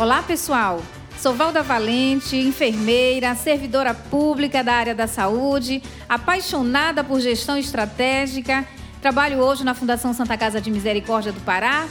Olá, 0.00 0.22
pessoal. 0.22 0.82
Sou 1.18 1.34
Valda 1.34 1.62
Valente, 1.62 2.34
enfermeira, 2.34 3.34
servidora 3.34 3.92
pública 3.92 4.64
da 4.64 4.72
área 4.72 4.94
da 4.94 5.06
saúde, 5.06 5.82
apaixonada 6.08 7.04
por 7.04 7.20
gestão 7.20 7.58
estratégica. 7.58 8.66
Trabalho 9.02 9.40
hoje 9.40 9.62
na 9.62 9.74
Fundação 9.74 10.14
Santa 10.14 10.38
Casa 10.38 10.58
de 10.58 10.70
Misericórdia 10.70 11.32
do 11.32 11.40
Pará. 11.42 11.86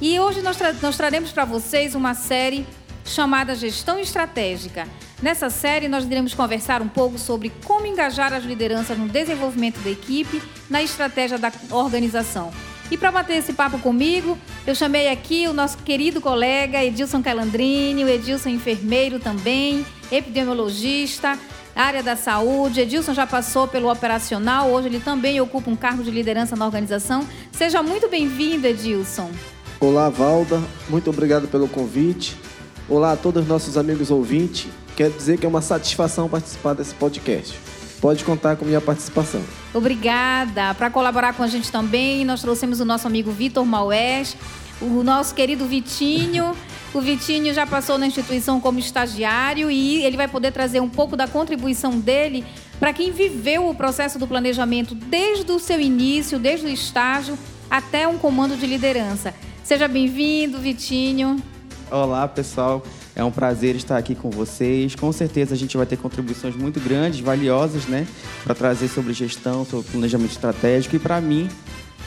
E 0.00 0.20
hoje 0.20 0.40
nós, 0.40 0.56
tra 0.56 0.72
nós 0.74 0.96
traremos 0.96 1.32
para 1.32 1.44
vocês 1.44 1.96
uma 1.96 2.14
série 2.14 2.64
chamada 3.04 3.56
Gestão 3.56 3.98
Estratégica. 3.98 4.86
Nessa 5.20 5.50
série, 5.50 5.88
nós 5.88 6.04
iremos 6.04 6.34
conversar 6.34 6.80
um 6.80 6.88
pouco 6.88 7.18
sobre 7.18 7.50
como 7.64 7.86
engajar 7.86 8.32
as 8.32 8.44
lideranças 8.44 8.96
no 8.96 9.08
desenvolvimento 9.08 9.80
da 9.80 9.90
equipe, 9.90 10.40
na 10.70 10.80
estratégia 10.80 11.38
da 11.38 11.50
organização. 11.72 12.52
E 12.92 12.96
para 12.98 13.10
bater 13.10 13.38
esse 13.38 13.54
papo 13.54 13.78
comigo, 13.78 14.36
eu 14.66 14.74
chamei 14.74 15.08
aqui 15.08 15.48
o 15.48 15.54
nosso 15.54 15.78
querido 15.78 16.20
colega 16.20 16.84
Edilson 16.84 17.22
Calandrini, 17.22 18.04
o 18.04 18.08
Edilson 18.08 18.50
enfermeiro 18.50 19.18
também, 19.18 19.86
epidemiologista, 20.10 21.38
área 21.74 22.02
da 22.02 22.16
saúde. 22.16 22.82
Edilson 22.82 23.14
já 23.14 23.26
passou 23.26 23.66
pelo 23.66 23.90
operacional, 23.90 24.70
hoje 24.70 24.88
ele 24.88 25.00
também 25.00 25.40
ocupa 25.40 25.70
um 25.70 25.74
cargo 25.74 26.02
de 26.02 26.10
liderança 26.10 26.54
na 26.54 26.66
organização. 26.66 27.26
Seja 27.50 27.82
muito 27.82 28.10
bem-vindo, 28.10 28.66
Edilson. 28.66 29.30
Olá, 29.80 30.10
Valda. 30.10 30.62
Muito 30.86 31.08
obrigado 31.08 31.48
pelo 31.48 31.66
convite. 31.68 32.36
Olá 32.90 33.12
a 33.12 33.16
todos 33.16 33.44
os 33.44 33.48
nossos 33.48 33.78
amigos 33.78 34.10
ouvintes. 34.10 34.66
Quero 34.94 35.14
dizer 35.14 35.38
que 35.38 35.46
é 35.46 35.48
uma 35.48 35.62
satisfação 35.62 36.28
participar 36.28 36.74
desse 36.74 36.94
podcast. 36.96 37.71
Pode 38.02 38.24
contar 38.24 38.56
com 38.56 38.64
minha 38.64 38.80
participação. 38.80 39.40
Obrigada. 39.72 40.74
Para 40.74 40.90
colaborar 40.90 41.34
com 41.34 41.44
a 41.44 41.46
gente 41.46 41.70
também, 41.70 42.24
nós 42.24 42.40
trouxemos 42.40 42.80
o 42.80 42.84
nosso 42.84 43.06
amigo 43.06 43.30
Vitor 43.30 43.64
Maués, 43.64 44.36
o 44.80 45.04
nosso 45.04 45.32
querido 45.32 45.66
Vitinho. 45.66 46.52
O 46.92 47.00
Vitinho 47.00 47.54
já 47.54 47.64
passou 47.64 47.96
na 47.98 48.06
instituição 48.08 48.60
como 48.60 48.80
estagiário 48.80 49.70
e 49.70 50.04
ele 50.04 50.16
vai 50.16 50.26
poder 50.26 50.50
trazer 50.50 50.80
um 50.80 50.88
pouco 50.88 51.16
da 51.16 51.28
contribuição 51.28 52.00
dele 52.00 52.44
para 52.80 52.92
quem 52.92 53.12
viveu 53.12 53.68
o 53.68 53.74
processo 53.74 54.18
do 54.18 54.26
planejamento 54.26 54.96
desde 54.96 55.52
o 55.52 55.60
seu 55.60 55.80
início, 55.80 56.40
desde 56.40 56.66
o 56.66 56.68
estágio 56.68 57.38
até 57.70 58.08
um 58.08 58.18
comando 58.18 58.56
de 58.56 58.66
liderança. 58.66 59.32
Seja 59.62 59.86
bem-vindo, 59.86 60.58
Vitinho. 60.58 61.40
Olá, 61.88 62.26
pessoal. 62.26 62.82
É 63.14 63.22
um 63.22 63.30
prazer 63.30 63.76
estar 63.76 63.98
aqui 63.98 64.14
com 64.14 64.30
vocês. 64.30 64.94
Com 64.94 65.12
certeza 65.12 65.54
a 65.54 65.58
gente 65.58 65.76
vai 65.76 65.86
ter 65.86 65.96
contribuições 65.96 66.56
muito 66.56 66.80
grandes, 66.80 67.20
valiosas, 67.20 67.86
né, 67.86 68.06
para 68.42 68.54
trazer 68.54 68.88
sobre 68.88 69.12
gestão, 69.12 69.64
sobre 69.64 69.90
planejamento 69.90 70.30
estratégico. 70.30 70.96
E 70.96 70.98
para 70.98 71.20
mim 71.20 71.48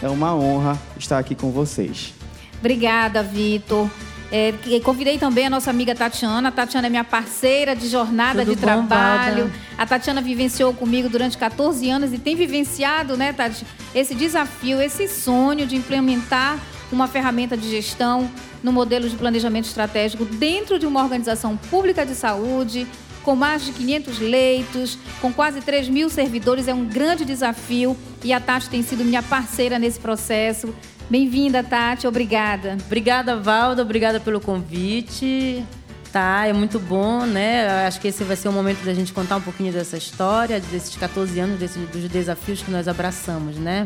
é 0.02 0.10
uma 0.10 0.36
honra 0.36 0.80
estar 0.98 1.20
aqui 1.20 1.36
com 1.36 1.52
vocês. 1.52 2.14
Obrigada, 2.60 3.22
Vitor. 3.22 3.90
É, 4.32 4.54
convidei 4.84 5.20
também 5.20 5.46
a 5.46 5.50
nossa 5.50 5.70
amiga 5.70 5.94
Tatiana. 5.94 6.50
A 6.50 6.52
Tatiana 6.52 6.88
é 6.88 6.90
minha 6.90 7.04
parceira 7.04 7.76
de 7.76 7.88
jornada 7.88 8.40
Tudo 8.40 8.56
de 8.56 8.56
bom, 8.56 8.62
trabalho. 8.62 9.52
A 9.78 9.86
Tatiana 9.86 10.22
vivenciou 10.22 10.74
comigo 10.74 11.08
durante 11.08 11.38
14 11.38 11.90
anos 11.90 12.12
e 12.12 12.18
tem 12.18 12.36
vivenciado, 12.36 13.16
né, 13.16 13.32
Tati, 13.32 13.66
esse 13.94 14.16
desafio, 14.16 14.82
esse 14.82 15.08
sonho 15.08 15.68
de 15.68 15.76
implementar 15.76 16.60
uma 16.92 17.08
ferramenta 17.08 17.56
de 17.58 17.70
gestão 17.70 18.30
no 18.64 18.72
modelo 18.72 19.10
de 19.10 19.16
planejamento 19.16 19.66
estratégico 19.66 20.26
dentro 20.26 20.80
de 20.80 20.86
uma 20.86 21.04
organização 21.04 21.58
pública 21.58 22.06
de 22.06 22.16
saúde, 22.16 22.88
com 23.24 23.36
mais 23.36 23.66
de 23.66 23.72
500 23.72 24.20
leitos, 24.20 24.98
com 25.20 25.34
quase 25.34 25.60
3 25.62 25.90
mil 25.90 26.10
servidores. 26.10 26.68
É 26.68 26.74
um 26.74 26.86
grande 26.86 27.26
desafio 27.26 27.98
e 28.24 28.32
a 28.32 28.40
Tati 28.40 28.70
tem 28.70 28.84
sido 28.84 29.04
minha 29.04 29.24
parceira 29.24 29.80
nesse 29.80 30.00
processo. 30.00 30.74
Bem-vinda, 31.10 31.64
Tati. 31.64 32.08
Obrigada. 32.08 32.78
Obrigada, 32.86 33.36
Valda. 33.36 33.82
Obrigada 33.82 34.20
pelo 34.20 34.40
convite. 34.40 35.64
Tá, 36.12 36.48
é 36.48 36.54
muito 36.54 36.80
bom, 36.80 37.26
né? 37.26 37.86
Acho 37.86 38.00
que 38.00 38.08
esse 38.08 38.24
vai 38.24 38.38
ser 38.38 38.48
o 38.48 38.52
momento 38.52 38.86
da 38.86 38.94
gente 38.94 39.12
contar 39.12 39.36
um 39.36 39.42
pouquinho 39.42 39.74
dessa 39.74 39.98
história, 39.98 40.62
desses 40.62 40.96
14 40.96 41.38
anos, 41.40 41.60
desses, 41.60 41.90
dos 41.90 42.08
desafios 42.10 42.62
que 42.62 42.72
nós 42.72 42.88
abraçamos, 42.88 43.58
né? 43.58 43.86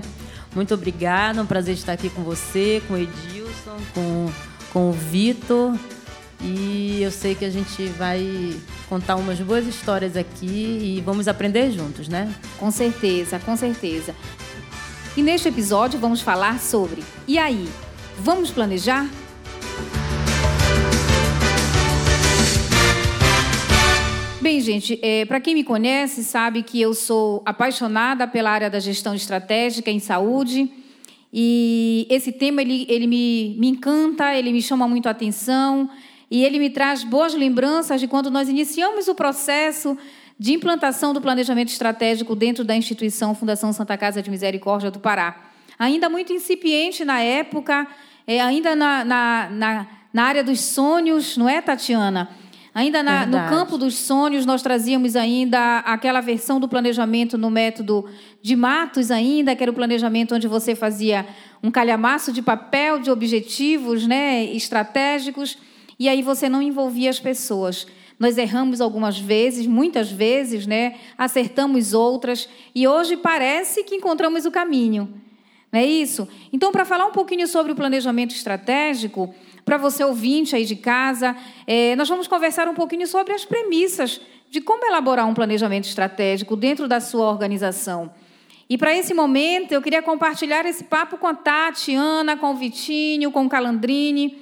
Muito 0.55 0.73
obrigada, 0.73 1.39
é 1.39 1.41
um 1.43 1.45
prazer 1.45 1.75
estar 1.75 1.93
aqui 1.93 2.09
com 2.09 2.23
você, 2.23 2.81
com 2.87 2.95
o 2.95 2.97
Edilson, 2.97 3.77
com, 3.93 4.31
com 4.73 4.89
o 4.89 4.93
Vitor. 4.93 5.77
E 6.41 7.01
eu 7.01 7.11
sei 7.11 7.35
que 7.35 7.43
a 7.43 7.49
gente 7.49 7.85
vai 7.97 8.55
contar 8.87 9.15
umas 9.17 9.39
boas 9.39 9.67
histórias 9.67 10.15
aqui 10.15 10.97
e 10.97 11.01
vamos 11.05 11.27
aprender 11.27 11.71
juntos, 11.71 12.07
né? 12.07 12.33
Com 12.57 12.71
certeza, 12.71 13.39
com 13.39 13.55
certeza. 13.57 14.15
E 15.17 15.21
neste 15.21 15.49
episódio 15.49 15.99
vamos 15.99 16.21
falar 16.21 16.59
sobre 16.59 17.03
E 17.27 17.37
aí? 17.37 17.67
Vamos 18.19 18.51
planejar? 18.51 19.07
Bem, 24.41 24.61
gente, 24.61 24.97
é, 25.01 25.25
para 25.25 25.41
quem 25.41 25.53
me 25.53 25.65
conhece, 25.65 26.23
sabe 26.23 26.63
que 26.63 26.79
eu 26.79 26.93
sou 26.93 27.41
apaixonada 27.45 28.25
pela 28.25 28.49
área 28.49 28.69
da 28.69 28.79
gestão 28.79 29.13
estratégica 29.13 29.91
em 29.91 29.99
saúde. 29.99 30.71
E 31.31 32.07
esse 32.09 32.31
tema 32.31 32.61
ele, 32.61 32.85
ele 32.87 33.05
me, 33.05 33.57
me 33.59 33.67
encanta, 33.67 34.33
ele 34.33 34.53
me 34.53 34.61
chama 34.61 34.87
muito 34.87 35.07
a 35.07 35.11
atenção 35.11 35.89
e 36.31 36.45
ele 36.45 36.57
me 36.57 36.69
traz 36.69 37.03
boas 37.03 37.33
lembranças 37.33 37.99
de 37.99 38.07
quando 38.07 38.31
nós 38.31 38.47
iniciamos 38.47 39.09
o 39.09 39.13
processo 39.13 39.97
de 40.39 40.53
implantação 40.53 41.13
do 41.13 41.19
planejamento 41.19 41.67
estratégico 41.67 42.33
dentro 42.33 42.63
da 42.63 42.73
instituição 42.73 43.35
Fundação 43.35 43.73
Santa 43.73 43.97
Casa 43.97 44.21
de 44.21 44.29
Misericórdia 44.31 44.89
do 44.89 44.99
Pará. 44.99 45.51
Ainda 45.77 46.07
muito 46.07 46.31
incipiente 46.31 47.03
na 47.03 47.19
época, 47.19 47.85
é, 48.25 48.39
ainda 48.39 48.73
na, 48.73 49.03
na, 49.03 49.49
na, 49.49 49.87
na 50.13 50.23
área 50.23 50.45
dos 50.45 50.61
sonhos, 50.61 51.35
não 51.35 51.49
é, 51.49 51.61
Tatiana? 51.61 52.29
Ainda 52.79 53.03
na, 53.03 53.25
no 53.25 53.37
campo 53.49 53.77
dos 53.77 53.93
sonhos, 53.95 54.45
nós 54.45 54.61
trazíamos 54.61 55.17
ainda 55.17 55.79
aquela 55.79 56.21
versão 56.21 56.61
do 56.61 56.67
planejamento 56.69 57.37
no 57.37 57.51
método 57.51 58.05
de 58.41 58.55
Matos 58.55 59.11
ainda, 59.11 59.53
que 59.53 59.61
era 59.61 59.69
o 59.69 59.75
planejamento 59.75 60.33
onde 60.33 60.47
você 60.47 60.73
fazia 60.73 61.27
um 61.61 61.69
calhamaço 61.69 62.31
de 62.31 62.41
papel 62.41 62.97
de 62.99 63.11
objetivos 63.11 64.07
né, 64.07 64.45
estratégicos, 64.45 65.57
e 65.99 66.07
aí 66.07 66.21
você 66.21 66.47
não 66.47 66.61
envolvia 66.61 67.09
as 67.09 67.19
pessoas. 67.19 67.85
Nós 68.17 68.37
erramos 68.37 68.79
algumas 68.79 69.19
vezes, 69.19 69.67
muitas 69.67 70.09
vezes, 70.09 70.65
né? 70.65 70.95
acertamos 71.17 71.93
outras, 71.93 72.47
e 72.73 72.87
hoje 72.87 73.17
parece 73.17 73.83
que 73.83 73.95
encontramos 73.95 74.45
o 74.45 74.51
caminho. 74.51 75.13
Não 75.69 75.81
é 75.81 75.85
isso? 75.85 76.27
Então, 76.53 76.71
para 76.71 76.85
falar 76.85 77.05
um 77.05 77.11
pouquinho 77.11 77.45
sobre 77.45 77.73
o 77.73 77.75
planejamento 77.75 78.33
estratégico, 78.33 79.35
para 79.69 79.77
você 79.77 80.03
ouvinte 80.03 80.55
aí 80.55 80.65
de 80.65 80.75
casa, 80.75 81.37
é, 81.67 81.95
nós 81.95 82.09
vamos 82.09 82.27
conversar 82.27 82.67
um 82.67 82.73
pouquinho 82.73 83.05
sobre 83.05 83.33
as 83.33 83.45
premissas 83.45 84.19
de 84.49 84.59
como 84.61 84.83
elaborar 84.83 85.27
um 85.27 85.33
planejamento 85.35 85.87
estratégico 85.87 86.55
dentro 86.55 86.87
da 86.87 86.99
sua 86.99 87.29
organização. 87.29 88.11
E 88.67 88.79
para 88.79 88.97
esse 88.97 89.13
momento, 89.13 89.71
eu 89.71 89.79
queria 89.79 90.01
compartilhar 90.01 90.65
esse 90.65 90.85
papo 90.85 91.19
com 91.19 91.27
a 91.27 91.35
Tatiana, 91.35 92.35
com 92.35 92.49
o 92.49 92.55
Vitinho, 92.55 93.31
com 93.31 93.45
o 93.45 93.49
Calandrini. 93.49 94.41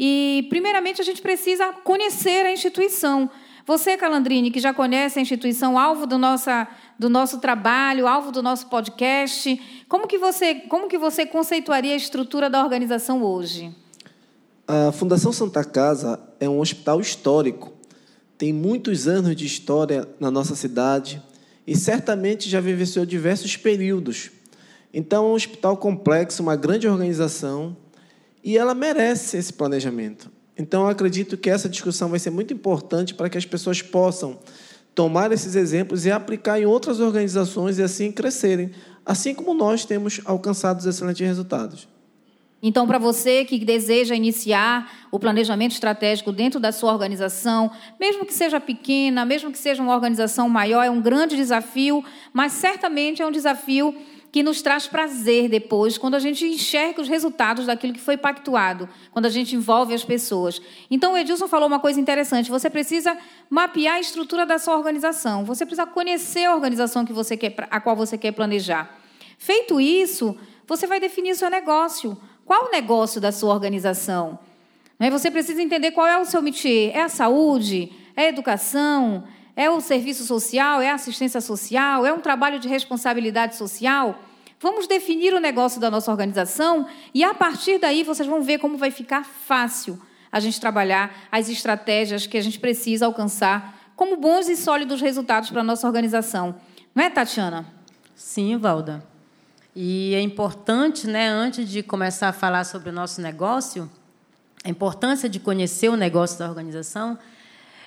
E, 0.00 0.46
primeiramente, 0.48 1.02
a 1.02 1.04
gente 1.04 1.20
precisa 1.20 1.70
conhecer 1.84 2.46
a 2.46 2.50
instituição. 2.50 3.28
Você, 3.66 3.98
Calandrini, 3.98 4.50
que 4.50 4.58
já 4.58 4.72
conhece 4.72 5.18
a 5.18 5.22
instituição, 5.22 5.78
alvo 5.78 6.06
do, 6.06 6.16
nossa, 6.16 6.66
do 6.98 7.10
nosso 7.10 7.40
trabalho, 7.40 8.08
alvo 8.08 8.32
do 8.32 8.42
nosso 8.42 8.68
podcast, 8.68 9.84
como 9.86 10.06
que, 10.06 10.16
você, 10.16 10.54
como 10.54 10.88
que 10.88 10.96
você 10.96 11.26
conceituaria 11.26 11.92
a 11.92 11.96
estrutura 11.96 12.48
da 12.48 12.62
organização 12.62 13.22
hoje? 13.22 13.81
A 14.74 14.90
Fundação 14.90 15.34
Santa 15.34 15.62
Casa 15.62 16.18
é 16.40 16.48
um 16.48 16.58
hospital 16.58 16.98
histórico. 16.98 17.74
Tem 18.38 18.54
muitos 18.54 19.06
anos 19.06 19.36
de 19.36 19.44
história 19.44 20.08
na 20.18 20.30
nossa 20.30 20.54
cidade 20.54 21.22
e 21.66 21.76
certamente 21.76 22.48
já 22.48 22.58
vivenciou 22.58 23.04
diversos 23.04 23.54
períodos. 23.54 24.30
Então, 24.90 25.26
é 25.26 25.28
um 25.28 25.34
hospital 25.34 25.76
complexo, 25.76 26.42
uma 26.42 26.56
grande 26.56 26.88
organização 26.88 27.76
e 28.42 28.56
ela 28.56 28.74
merece 28.74 29.36
esse 29.36 29.52
planejamento. 29.52 30.30
Então, 30.56 30.84
eu 30.84 30.88
acredito 30.88 31.36
que 31.36 31.50
essa 31.50 31.68
discussão 31.68 32.08
vai 32.08 32.18
ser 32.18 32.30
muito 32.30 32.54
importante 32.54 33.12
para 33.12 33.28
que 33.28 33.36
as 33.36 33.44
pessoas 33.44 33.82
possam 33.82 34.38
tomar 34.94 35.32
esses 35.32 35.54
exemplos 35.54 36.06
e 36.06 36.10
aplicar 36.10 36.58
em 36.58 36.64
outras 36.64 36.98
organizações 36.98 37.76
e 37.76 37.82
assim 37.82 38.10
crescerem, 38.10 38.70
assim 39.04 39.34
como 39.34 39.52
nós 39.52 39.84
temos 39.84 40.22
alcançado 40.24 40.88
excelentes 40.88 41.26
resultados. 41.26 41.91
Então, 42.62 42.86
para 42.86 42.96
você 42.96 43.44
que 43.44 43.58
deseja 43.58 44.14
iniciar 44.14 44.88
o 45.10 45.18
planejamento 45.18 45.72
estratégico 45.72 46.30
dentro 46.30 46.60
da 46.60 46.70
sua 46.70 46.92
organização, 46.92 47.72
mesmo 47.98 48.24
que 48.24 48.32
seja 48.32 48.60
pequena, 48.60 49.24
mesmo 49.24 49.50
que 49.50 49.58
seja 49.58 49.82
uma 49.82 49.92
organização 49.92 50.48
maior, 50.48 50.84
é 50.84 50.90
um 50.90 51.00
grande 51.00 51.34
desafio, 51.34 52.04
mas 52.32 52.52
certamente 52.52 53.20
é 53.20 53.26
um 53.26 53.32
desafio 53.32 53.92
que 54.30 54.44
nos 54.44 54.62
traz 54.62 54.86
prazer 54.86 55.48
depois, 55.48 55.98
quando 55.98 56.14
a 56.14 56.18
gente 56.18 56.46
enxerga 56.46 57.02
os 57.02 57.08
resultados 57.08 57.66
daquilo 57.66 57.92
que 57.92 58.00
foi 58.00 58.16
pactuado, 58.16 58.88
quando 59.10 59.26
a 59.26 59.28
gente 59.28 59.54
envolve 59.54 59.92
as 59.92 60.04
pessoas. 60.04 60.62
Então, 60.90 61.12
o 61.12 61.18
Edilson 61.18 61.48
falou 61.48 61.66
uma 61.66 61.80
coisa 61.80 62.00
interessante: 62.00 62.48
você 62.48 62.70
precisa 62.70 63.18
mapear 63.50 63.96
a 63.96 64.00
estrutura 64.00 64.46
da 64.46 64.58
sua 64.58 64.76
organização, 64.76 65.44
você 65.44 65.66
precisa 65.66 65.86
conhecer 65.86 66.44
a 66.44 66.54
organização 66.54 67.04
que 67.04 67.12
você 67.12 67.36
quer, 67.36 67.54
a 67.70 67.78
qual 67.78 67.94
você 67.94 68.16
quer 68.16 68.32
planejar. 68.32 68.98
Feito 69.36 69.78
isso, 69.78 70.34
você 70.66 70.86
vai 70.86 70.98
definir 70.98 71.34
seu 71.34 71.50
negócio. 71.50 72.16
Qual 72.44 72.66
o 72.66 72.70
negócio 72.70 73.20
da 73.20 73.32
sua 73.32 73.52
organização? 73.52 74.38
Né? 74.98 75.10
Você 75.10 75.30
precisa 75.30 75.62
entender 75.62 75.92
qual 75.92 76.06
é 76.06 76.18
o 76.18 76.24
seu 76.24 76.42
métier. 76.42 76.94
É 76.94 77.02
a 77.02 77.08
saúde? 77.08 77.92
É 78.16 78.26
a 78.26 78.28
educação? 78.28 79.24
É 79.56 79.68
o 79.70 79.80
serviço 79.80 80.24
social? 80.24 80.80
É 80.80 80.90
a 80.90 80.94
assistência 80.94 81.40
social? 81.40 82.06
É 82.06 82.12
um 82.12 82.20
trabalho 82.20 82.58
de 82.58 82.68
responsabilidade 82.68 83.56
social? 83.56 84.18
Vamos 84.60 84.86
definir 84.86 85.34
o 85.34 85.40
negócio 85.40 85.80
da 85.80 85.90
nossa 85.90 86.10
organização 86.10 86.86
e, 87.12 87.24
a 87.24 87.34
partir 87.34 87.78
daí, 87.78 88.04
vocês 88.04 88.28
vão 88.28 88.42
ver 88.42 88.58
como 88.58 88.76
vai 88.76 88.92
ficar 88.92 89.24
fácil 89.24 90.00
a 90.30 90.38
gente 90.38 90.60
trabalhar 90.60 91.12
as 91.32 91.48
estratégias 91.48 92.28
que 92.28 92.38
a 92.38 92.40
gente 92.40 92.60
precisa 92.60 93.06
alcançar 93.06 93.92
como 93.96 94.16
bons 94.16 94.48
e 94.48 94.56
sólidos 94.56 95.00
resultados 95.00 95.50
para 95.50 95.60
a 95.60 95.64
nossa 95.64 95.86
organização. 95.86 96.54
Não 96.94 97.04
é, 97.04 97.10
Tatiana? 97.10 97.66
Sim, 98.14 98.56
Valda. 98.56 99.11
E 99.74 100.14
é 100.14 100.20
importante, 100.20 101.06
né, 101.06 101.28
antes 101.28 101.68
de 101.68 101.82
começar 101.82 102.28
a 102.28 102.32
falar 102.32 102.64
sobre 102.64 102.90
o 102.90 102.92
nosso 102.92 103.20
negócio, 103.22 103.90
a 104.62 104.68
importância 104.68 105.28
de 105.28 105.40
conhecer 105.40 105.88
o 105.88 105.96
negócio 105.96 106.38
da 106.38 106.48
organização 106.48 107.18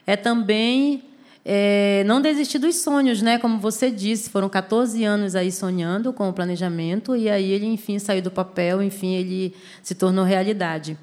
é 0.06 0.16
também 0.16 1.04
é, 1.46 2.04
não 2.08 2.20
desistir 2.20 2.58
dos 2.58 2.78
sonhos, 2.78 3.22
né? 3.22 3.38
Como 3.38 3.60
você 3.60 3.92
disse, 3.92 4.32
foram 4.32 4.50
14 4.50 5.04
anos 5.04 5.36
aí 5.36 5.52
sonhando 5.52 6.12
com 6.12 6.28
o 6.28 6.34
planejamento 6.34 7.16
e 7.16 7.30
aí 7.30 7.52
ele, 7.52 7.68
enfim, 7.68 8.00
saiu 8.00 8.22
do 8.22 8.32
papel, 8.32 8.82
enfim, 8.82 9.14
ele 9.14 9.54
se 9.84 9.94
tornou 9.94 10.26
realidade. 10.26 10.98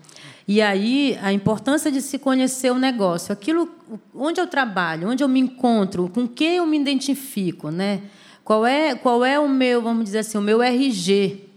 E 0.47 0.61
aí 0.61 1.17
a 1.23 1.33
importância 1.33 1.93
de 1.93 2.03
se 2.03 2.19
conhecer 2.19 2.73
o 2.73 2.79
negócio, 2.79 3.33
aquilo 3.33 3.71
onde 4.13 4.41
eu 4.41 4.47
trabalho, 4.49 5.09
onde 5.09 5.23
eu 5.23 5.29
me 5.29 5.39
encontro, 5.39 6.09
com 6.09 6.27
quem 6.27 6.57
eu 6.57 6.67
me 6.67 6.79
identifico, 6.79 7.71
né? 7.71 8.03
Qual 8.45 8.67
é 8.67 8.95
qual 8.95 9.25
é 9.25 9.39
o 9.39 9.49
meu, 9.49 9.81
vamos 9.81 10.05
dizer 10.05 10.21
assim, 10.21 10.39
o 10.39 10.43
meu 10.43 10.63
RG? 10.63 11.49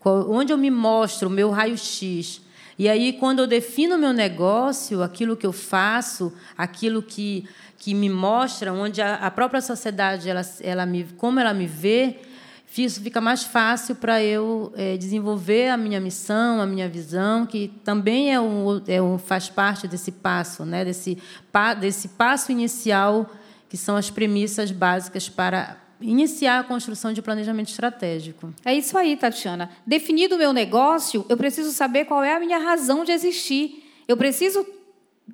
Qual, 0.00 0.30
onde 0.30 0.52
eu 0.52 0.58
me 0.58 0.70
mostro, 0.70 1.28
o 1.28 1.30
meu 1.30 1.50
raio-x? 1.50 2.40
E 2.78 2.88
aí, 2.88 3.12
quando 3.12 3.40
eu 3.40 3.46
defino 3.46 3.96
o 3.96 3.98
meu 3.98 4.12
negócio, 4.12 5.02
aquilo 5.02 5.36
que 5.36 5.44
eu 5.44 5.52
faço, 5.52 6.32
aquilo 6.56 7.02
que, 7.02 7.44
que 7.76 7.92
me 7.92 8.08
mostra, 8.08 8.72
onde 8.72 9.02
a, 9.02 9.16
a 9.16 9.30
própria 9.30 9.60
sociedade, 9.60 10.30
ela, 10.30 10.42
ela 10.60 10.86
me, 10.86 11.04
como 11.16 11.40
ela 11.40 11.52
me 11.52 11.66
vê, 11.66 12.18
isso 12.76 13.02
fica 13.02 13.20
mais 13.20 13.42
fácil 13.42 13.96
para 13.96 14.22
eu 14.22 14.72
é, 14.76 14.96
desenvolver 14.96 15.70
a 15.70 15.76
minha 15.76 16.00
missão, 16.00 16.60
a 16.60 16.66
minha 16.66 16.88
visão, 16.88 17.44
que 17.44 17.68
também 17.82 18.32
é 18.32 18.40
um, 18.40 18.80
é 18.86 19.02
um, 19.02 19.18
faz 19.18 19.48
parte 19.48 19.88
desse 19.88 20.12
passo, 20.12 20.64
né? 20.64 20.84
desse, 20.84 21.18
desse 21.80 22.08
passo 22.08 22.52
inicial, 22.52 23.28
que 23.68 23.76
são 23.76 23.96
as 23.96 24.10
premissas 24.10 24.70
básicas 24.70 25.28
para 25.28 25.76
iniciar 26.00 26.60
a 26.60 26.64
construção 26.64 27.12
de 27.12 27.20
planejamento 27.20 27.68
estratégico. 27.68 28.52
É 28.64 28.74
isso 28.74 28.96
aí, 28.96 29.16
Tatiana. 29.16 29.70
Definido 29.86 30.36
o 30.36 30.38
meu 30.38 30.52
negócio, 30.52 31.24
eu 31.28 31.36
preciso 31.36 31.72
saber 31.72 32.04
qual 32.04 32.22
é 32.22 32.34
a 32.34 32.40
minha 32.40 32.58
razão 32.58 33.04
de 33.04 33.12
existir. 33.12 33.84
Eu 34.06 34.16
preciso 34.16 34.64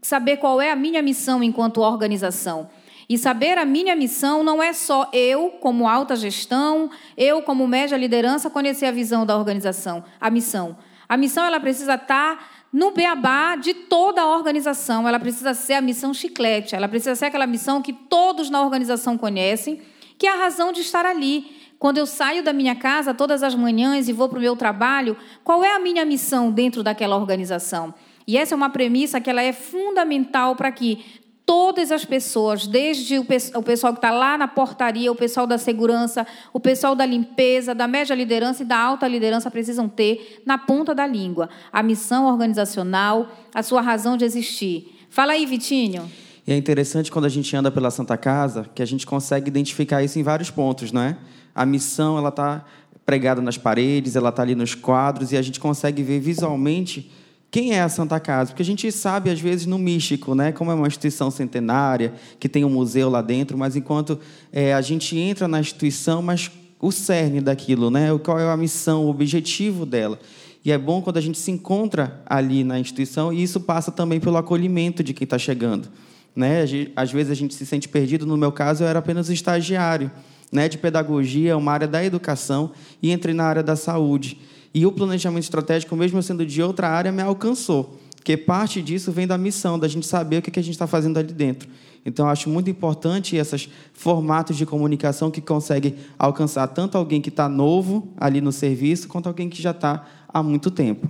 saber 0.03 0.39
qual 0.39 0.61
é 0.61 0.71
a 0.71 0.77
minha 0.77 1.03
missão 1.03 1.43
enquanto 1.43 1.81
organização. 1.81 2.69
E 3.09 3.19
saber 3.19 3.59
a 3.59 3.65
minha 3.65 3.95
missão 3.95 4.43
não 4.43 4.63
é 4.63 4.73
só 4.73 5.11
eu, 5.13 5.51
como 5.61 5.87
alta 5.87 6.17
gestão, 6.17 6.91
eu, 7.17 7.43
como 7.43 7.69
média 7.69 7.97
liderança, 7.97 8.49
conhecer 8.49 8.87
a 8.87 8.91
visão 8.91 9.27
da 9.27 9.37
organização, 9.37 10.03
a 10.19 10.31
missão. 10.31 10.77
A 11.07 11.17
missão 11.17 11.45
ela 11.45 11.61
precisa 11.61 11.95
estar 11.95 12.67
no 12.73 12.91
beabá 12.91 13.57
de 13.57 13.75
toda 13.75 14.23
a 14.23 14.27
organização. 14.27 15.07
Ela 15.07 15.21
precisa 15.21 15.53
ser 15.53 15.75
a 15.75 15.81
missão 15.83 16.15
chiclete. 16.15 16.75
Ela 16.75 16.89
precisa 16.89 17.15
ser 17.15 17.27
aquela 17.27 17.47
missão 17.47 17.83
que 17.83 17.93
todos 17.93 18.49
na 18.49 18.63
organização 18.63 19.19
conhecem 19.19 19.81
que 20.19 20.27
é 20.27 20.33
a 20.33 20.37
razão 20.37 20.73
de 20.73 20.81
estar 20.81 21.05
ali. 21.07 21.65
Quando 21.79 21.99
eu 21.99 22.07
saio 22.07 22.43
da 22.43 22.53
minha 22.53 22.75
casa 22.75 23.13
todas 23.13 23.43
as 23.43 23.55
manhãs 23.55 24.09
e 24.09 24.13
vou 24.13 24.29
para 24.29 24.39
o 24.39 24.41
meu 24.41 24.57
trabalho, 24.57 25.17
qual 25.43 25.63
é 25.65 25.75
a 25.75 25.79
minha 25.79 26.05
missão 26.05 26.51
dentro 26.51 26.83
daquela 26.83 27.17
organização? 27.17 27.93
E 28.27 28.39
essa 28.39 28.55
é 28.55 28.57
uma 28.57 28.71
premissa 28.71 29.21
que 29.21 29.29
ela 29.29 29.43
é 29.43 29.53
fundamental 29.53 30.57
para 30.57 30.73
que 30.73 31.05
todas 31.45 31.93
as 31.93 32.05
pessoas, 32.05 32.67
desde 32.67 33.19
o 33.19 33.25
pessoal 33.25 33.93
que 33.93 33.99
está 33.99 34.11
lá 34.11 34.39
na 34.39 34.49
portaria, 34.49 35.13
o 35.13 35.15
pessoal 35.15 35.47
da 35.47 35.59
segurança, 35.59 36.27
o 36.53 36.59
pessoal 36.59 36.95
da 36.95 37.05
limpeza, 37.05 37.75
da 37.75 37.87
média 37.87 38.15
liderança 38.15 38.63
e 38.63 38.67
da 38.67 38.79
alta 38.79 39.07
liderança, 39.07 39.51
precisam 39.51 39.87
ter 39.89 40.43
na 40.47 40.57
ponta 40.57 40.95
da 40.95 41.07
língua 41.07 41.51
a 41.71 41.83
missão 41.83 42.27
organizacional, 42.27 43.29
a 43.55 43.63
sua 43.63 43.83
razão 43.83 44.17
de 44.17 44.25
existir. 44.25 44.99
Fala 45.11 45.35
aí, 45.35 45.45
Vitinho. 45.45 46.11
E 46.47 46.53
é 46.53 46.57
interessante 46.57 47.11
quando 47.11 47.25
a 47.25 47.29
gente 47.31 47.55
anda 47.57 47.71
pela 47.71 47.91
Santa 47.91 48.17
Casa 48.17 48.67
que 48.75 48.83
a 48.83 48.87
gente 48.87 49.07
consegue 49.07 49.49
identificar 49.49 50.03
isso 50.03 50.19
em 50.19 50.23
vários 50.23 50.51
pontos, 50.51 50.93
não 50.93 51.01
é? 51.01 51.17
A 51.55 51.65
missão 51.65 52.19
ela 52.19 52.29
está 52.29 52.65
pregada 53.07 53.41
nas 53.41 53.57
paredes, 53.57 54.17
ela 54.17 54.29
está 54.29 54.43
ali 54.43 54.55
nos 54.55 54.75
quadros 54.75 55.33
e 55.33 55.37
a 55.37 55.43
gente 55.43 55.59
consegue 55.59 56.03
ver 56.03 56.21
visualmente 56.21 57.11
quem 57.51 57.73
é 57.73 57.83
a 57.83 57.89
Santa 57.89 58.19
Casa, 58.19 58.51
porque 58.51 58.63
a 58.63 58.67
gente 58.67 58.91
sabe 58.91 59.31
às 59.31 59.39
vezes 59.39 59.65
no 59.65 59.79
místico, 59.79 60.35
né? 60.35 60.51
Como 60.51 60.73
é 60.73 60.75
uma 60.75 60.89
instituição 60.89 61.31
centenária 61.31 62.13
que 62.41 62.49
tem 62.49 62.65
um 62.65 62.71
museu 62.71 63.09
lá 63.09 63.23
dentro, 63.23 63.57
mas 63.57 63.77
enquanto 63.77 64.19
é, 64.53 64.75
a 64.75 64.81
gente 64.81 65.17
entra 65.17 65.47
na 65.47 65.61
instituição, 65.61 66.21
mas 66.21 66.51
o 66.81 66.91
cerne 66.91 67.41
daquilo, 67.41 67.91
né? 67.91 68.09
Qual 68.19 68.39
é 68.41 68.51
a 68.51 68.57
missão, 68.57 69.05
o 69.07 69.09
objetivo 69.09 69.87
dela? 69.87 70.19
E 70.65 70.73
é 70.73 70.77
bom 70.77 71.01
quando 71.01 71.17
a 71.17 71.21
gente 71.21 71.39
se 71.39 71.51
encontra 71.51 72.21
ali 72.27 72.65
na 72.65 72.79
instituição 72.79 73.33
e 73.33 73.43
isso 73.43 73.61
passa 73.61 73.93
também 73.93 74.19
pelo 74.19 74.37
acolhimento 74.37 75.05
de 75.05 75.15
quem 75.15 75.25
está 75.25 75.39
chegando. 75.39 75.89
Né? 76.35 76.65
Às 76.97 77.13
vezes 77.13 77.31
a 77.31 77.35
gente 77.35 77.55
se 77.55 77.65
sente 77.65 77.89
perdido. 77.89 78.27
No 78.27 78.37
meu 78.37 78.51
caso, 78.51 78.85
eu 78.85 78.89
era 78.89 78.99
apenas 78.99 79.29
estagiário 79.29 80.11
né, 80.51 80.69
de 80.69 80.79
pedagogia, 80.79 81.57
uma 81.57 81.73
área 81.73 81.89
da 81.89 82.05
educação, 82.05 82.73
e 83.03 83.13
entrei 83.13 83.35
na 83.35 83.45
área 83.45 83.63
da 83.63 83.77
saúde. 83.77 84.39
E 84.73 84.87
o 84.87 84.93
planejamento 84.93 85.45
estratégico, 85.45 85.95
mesmo 85.97 86.23
sendo 86.23 86.45
de 86.45 86.63
outra 86.63 86.89
área, 86.89 87.13
me 87.13 87.23
alcançou, 87.23 87.99
porque 88.17 88.37
parte 88.37 88.81
disso 88.81 89.13
vem 89.13 89.27
da 89.27 89.37
missão, 89.37 89.79
da 89.79 89.87
gente 89.87 90.07
saber 90.07 90.39
o 90.39 90.43
que 90.43 90.59
a 90.59 90.63
gente 90.63 90.75
está 90.75 90.87
fazendo 90.87 91.19
ali 91.19 91.33
dentro. 91.33 91.69
Então, 92.07 92.29
acho 92.29 92.51
muito 92.51 92.69
importante 92.69 93.35
esses 93.37 93.69
formatos 93.93 94.57
de 94.57 94.67
comunicação 94.67 95.31
que 95.31 95.41
conseguem 95.41 95.97
alcançar 96.19 96.67
tanto 96.69 96.99
alguém 96.99 97.21
que 97.21 97.31
está 97.31 97.49
novo 97.49 98.13
ali 98.17 98.41
no 98.41 98.53
serviço, 98.53 99.09
quanto 99.09 99.27
alguém 99.27 99.49
que 99.49 99.61
já 99.61 99.71
está 99.71 100.07
há 100.29 100.43
muito 100.43 100.71
tempo. 100.71 101.09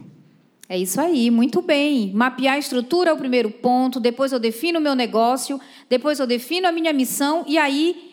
É 0.74 0.78
isso 0.78 1.00
aí, 1.00 1.30
muito 1.30 1.62
bem. 1.62 2.10
Mapear 2.12 2.56
a 2.56 2.58
estrutura 2.58 3.10
é 3.10 3.12
o 3.12 3.16
primeiro 3.16 3.48
ponto, 3.48 4.00
depois 4.00 4.32
eu 4.32 4.40
defino 4.40 4.80
o 4.80 4.82
meu 4.82 4.96
negócio, 4.96 5.60
depois 5.88 6.18
eu 6.18 6.26
defino 6.26 6.66
a 6.66 6.72
minha 6.72 6.92
missão, 6.92 7.44
e 7.46 7.56
aí 7.56 8.12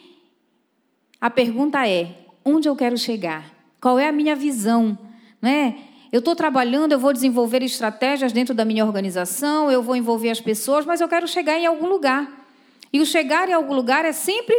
a 1.19 1.27
pergunta 1.27 1.87
é: 1.87 2.19
onde 2.45 2.69
eu 2.69 2.75
quero 2.75 2.95
chegar? 2.99 3.51
Qual 3.81 3.97
é 3.97 4.07
a 4.07 4.11
minha 4.11 4.35
visão? 4.35 4.95
Né? 5.41 5.75
Eu 6.11 6.19
estou 6.19 6.35
trabalhando, 6.35 6.91
eu 6.91 6.99
vou 6.99 7.11
desenvolver 7.11 7.63
estratégias 7.63 8.31
dentro 8.31 8.53
da 8.53 8.63
minha 8.63 8.85
organização, 8.85 9.71
eu 9.71 9.81
vou 9.81 9.95
envolver 9.95 10.29
as 10.29 10.39
pessoas, 10.39 10.85
mas 10.85 11.01
eu 11.01 11.09
quero 11.09 11.27
chegar 11.27 11.57
em 11.57 11.65
algum 11.65 11.87
lugar. 11.87 12.45
E 12.93 13.01
o 13.01 13.07
chegar 13.07 13.49
em 13.49 13.53
algum 13.53 13.73
lugar 13.73 14.05
é 14.05 14.11
sempre 14.11 14.55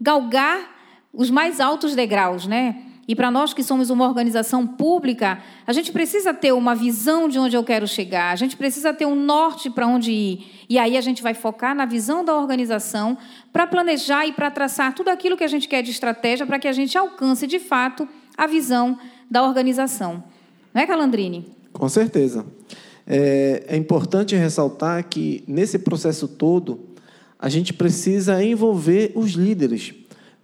galgar 0.00 0.74
os 1.12 1.30
mais 1.30 1.60
altos 1.60 1.94
degraus, 1.94 2.48
né? 2.48 2.93
E 3.06 3.14
para 3.14 3.30
nós 3.30 3.52
que 3.52 3.62
somos 3.62 3.90
uma 3.90 4.06
organização 4.06 4.66
pública, 4.66 5.38
a 5.66 5.72
gente 5.72 5.92
precisa 5.92 6.32
ter 6.32 6.52
uma 6.52 6.74
visão 6.74 7.28
de 7.28 7.38
onde 7.38 7.56
eu 7.56 7.62
quero 7.62 7.86
chegar, 7.86 8.32
a 8.32 8.36
gente 8.36 8.56
precisa 8.56 8.94
ter 8.94 9.06
um 9.06 9.14
norte 9.14 9.68
para 9.68 9.86
onde 9.86 10.10
ir. 10.10 10.46
E 10.68 10.78
aí 10.78 10.96
a 10.96 11.00
gente 11.00 11.22
vai 11.22 11.34
focar 11.34 11.74
na 11.74 11.84
visão 11.84 12.24
da 12.24 12.34
organização 12.34 13.16
para 13.52 13.66
planejar 13.66 14.26
e 14.26 14.32
para 14.32 14.50
traçar 14.50 14.94
tudo 14.94 15.08
aquilo 15.08 15.36
que 15.36 15.44
a 15.44 15.48
gente 15.48 15.68
quer 15.68 15.82
de 15.82 15.90
estratégia 15.90 16.46
para 16.46 16.58
que 16.58 16.68
a 16.68 16.72
gente 16.72 16.96
alcance 16.96 17.46
de 17.46 17.58
fato 17.58 18.08
a 18.36 18.46
visão 18.46 18.98
da 19.30 19.42
organização. 19.42 20.24
Não 20.72 20.82
é, 20.82 20.86
Calandrini? 20.86 21.46
Com 21.72 21.88
certeza. 21.88 22.46
É, 23.06 23.64
é 23.68 23.76
importante 23.76 24.34
ressaltar 24.34 25.04
que 25.04 25.44
nesse 25.46 25.78
processo 25.78 26.26
todo 26.26 26.80
a 27.38 27.48
gente 27.48 27.74
precisa 27.74 28.42
envolver 28.42 29.12
os 29.14 29.32
líderes 29.32 29.92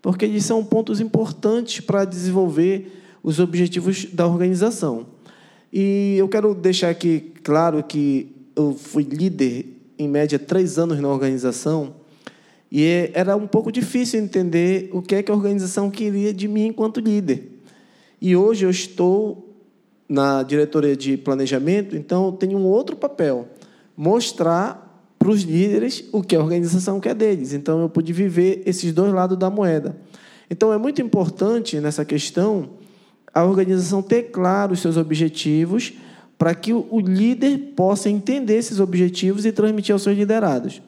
porque 0.03 0.25
eles 0.25 0.45
são 0.45 0.65
pontos 0.65 1.01
importantes 1.01 1.81
para 1.81 2.05
desenvolver 2.05 3.01
os 3.23 3.39
objetivos 3.39 4.07
da 4.07 4.27
organização. 4.27 5.07
E 5.73 6.17
eu 6.19 6.29
quero 6.29 6.55
deixar 6.55 6.91
aqui 6.91 7.33
claro 7.43 7.83
que 7.83 8.35
eu 8.57 8.75
fui 8.75 9.03
líder 9.03 9.67
em 9.99 10.09
média 10.09 10.39
três 10.39 10.79
anos 10.79 10.99
na 11.01 11.09
organização 11.09 11.95
e 12.71 12.85
é, 12.85 13.11
era 13.15 13.37
um 13.37 13.47
pouco 13.47 13.73
difícil 13.73 14.21
entender 14.21 14.89
o 14.93 15.03
que 15.03 15.17
é 15.17 15.23
que 15.23 15.31
a 15.31 15.35
organização 15.35 15.91
queria 15.91 16.33
de 16.33 16.47
mim 16.47 16.67
enquanto 16.67 17.01
líder. 17.01 17.61
E 18.21 18.37
hoje 18.37 18.65
eu 18.65 18.71
estou 18.71 19.57
na 20.09 20.43
diretoria 20.43 20.97
de 20.97 21.17
planejamento, 21.17 21.97
então 21.97 22.27
eu 22.27 22.33
tenho 22.33 22.59
um 22.59 22.65
outro 22.65 22.97
papel, 22.97 23.49
mostrar 23.97 24.90
para 25.21 25.29
os 25.29 25.43
líderes 25.43 26.03
o 26.13 26.23
que 26.23 26.35
a 26.35 26.41
organização 26.41 26.99
quer 26.99 27.15
deles. 27.15 27.53
Então, 27.53 27.79
eu 27.83 27.91
pude 27.91 28.11
viver 28.11 28.63
esses 28.65 28.91
dois 28.91 29.13
lados 29.13 29.37
da 29.37 29.51
moeda. 29.51 29.95
Então, 30.51 30.73
é 30.73 30.79
muito 30.79 31.03
importante 31.03 31.79
nessa 31.79 32.07
questão 32.07 32.71
a 33.33 33.45
organização 33.45 34.01
ter 34.01 34.31
claro 34.31 34.73
os 34.73 34.81
seus 34.81 34.97
objetivos 34.97 35.93
para 36.39 36.55
que 36.55 36.73
o 36.73 36.99
líder 36.99 37.75
possa 37.77 38.09
entender 38.09 38.55
esses 38.55 38.81
objetivos 38.81 39.45
e 39.45 39.53
transmitir 39.53 39.93
aos 39.93 40.03
seus 40.03 40.17
liderados. 40.17 40.81